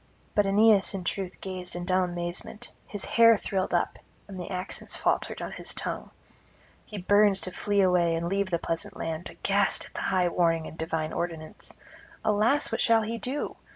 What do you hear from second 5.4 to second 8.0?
on his tongue. He burns to flee